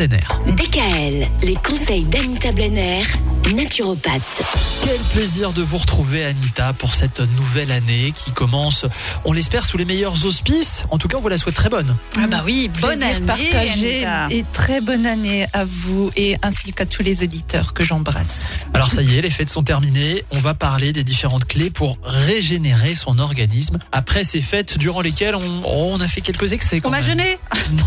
[0.00, 3.02] DKL, les conseils d'Anita Blenner,
[3.54, 4.42] naturopathe.
[4.84, 8.84] Quel plaisir de vous retrouver Anita pour cette nouvelle année qui commence,
[9.24, 10.84] on l'espère, sous les meilleurs auspices.
[10.90, 11.94] En tout cas, on vous la souhaite très bonne.
[12.16, 14.34] Ah bah oui, bonne Plaisir année partagé Anita.
[14.34, 18.42] et très bonne année à vous et ainsi qu'à tous les auditeurs que j'embrasse.
[18.74, 20.24] Alors ça y est, les fêtes sont terminées.
[20.30, 25.34] On va parler des différentes clés pour régénérer son organisme après ces fêtes durant lesquelles
[25.36, 26.80] on, oh, on a fait quelques excès.
[26.80, 27.06] quand On a même.
[27.06, 27.38] jeûné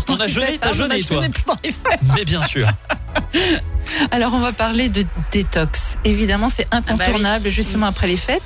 [0.08, 1.22] On a jeûné, t'as on a jeûné toi.
[1.22, 1.32] jeûné
[1.62, 2.00] fêtes.
[2.16, 2.66] Mais bien sûr.
[4.10, 5.98] Alors on va parler de détox.
[6.04, 8.42] Évidemment, c'est incontournable justement après les fêtes.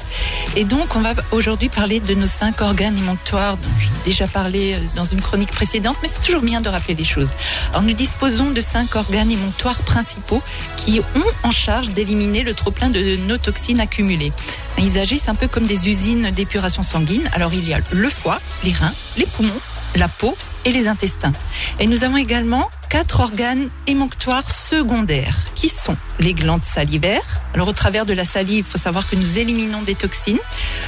[0.57, 4.75] Et donc on va aujourd'hui parler de nos cinq organes émonctoires dont j'ai déjà parlé
[4.75, 7.29] euh, dans une chronique précédente, mais c'est toujours bien de rappeler les choses.
[7.71, 10.43] Alors nous disposons de cinq organes émonctoires principaux
[10.77, 14.33] qui ont en charge d'éliminer le trop-plein de nos toxines accumulées.
[14.79, 17.29] Ils agissent un peu comme des usines d'épuration sanguine.
[17.33, 19.61] Alors il y a le foie, les reins, les poumons,
[19.95, 21.33] la peau et les intestins.
[21.79, 27.23] Et nous avons également quatre organes émonctoires secondaires qui sont les glandes salivaires.
[27.55, 30.39] Alors au travers de la salive, il faut savoir que nous éliminons des toxines.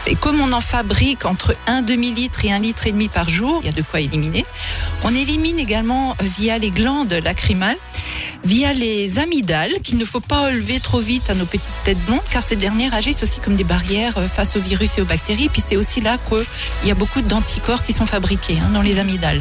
[0.07, 3.61] Et comme on en fabrique entre un demi-litre et un litre et demi par jour,
[3.63, 4.45] il y a de quoi éliminer.
[5.05, 7.79] On élimine également euh, via les glandes lacrymales,
[8.45, 12.21] via les amygdales qu'il ne faut pas enlever trop vite à nos petites têtes blondes
[12.31, 15.49] car ces dernières agissent aussi comme des barrières euh, face aux virus et aux bactéries.
[15.49, 18.99] Puis c'est aussi là qu'il y a beaucoup d'anticorps qui sont fabriqués hein, dans les
[18.99, 19.41] amygdales.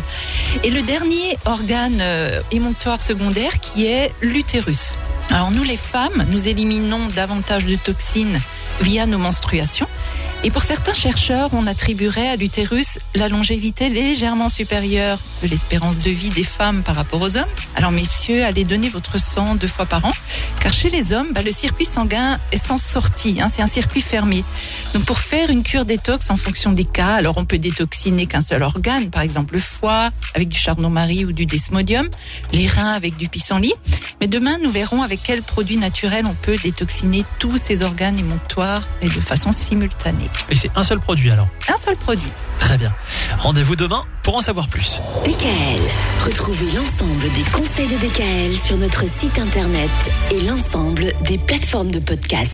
[0.64, 4.96] Et le dernier organe euh, émonctoire secondaire qui est l'utérus.
[5.30, 8.40] Alors nous les femmes, nous éliminons davantage de toxines
[8.82, 9.88] via nos menstruations.
[10.44, 16.10] Et pour certains chercheurs, on attribuerait à l'utérus la longévité légèrement supérieure de l'espérance de
[16.10, 17.46] vie des femmes par rapport aux hommes.
[17.76, 20.14] Alors messieurs, allez donner votre sang deux fois par an,
[20.60, 24.02] car chez les hommes, bah, le circuit sanguin est sans sortie, hein, c'est un circuit
[24.02, 24.44] fermé.
[24.94, 28.42] Donc pour faire une cure détox en fonction des cas, alors on peut détoxiner qu'un
[28.42, 32.08] seul organe, par exemple le foie avec du chardon-marie ou du desmodium,
[32.54, 33.74] les reins avec du pissenlit.
[34.22, 38.88] Mais demain, nous verrons avec quels produits naturels on peut détoxiner tous ces organes émonctoires
[39.02, 40.27] et de façon simultanée.
[40.50, 41.48] Et c'est un seul produit alors.
[41.68, 42.32] Un seul produit.
[42.58, 42.94] Très bien.
[43.38, 45.00] Rendez-vous demain pour en savoir plus.
[45.26, 45.80] DKL,
[46.26, 49.90] retrouvez l'ensemble des conseils de DKL sur notre site internet
[50.32, 52.46] et l'ensemble des plateformes de podcast.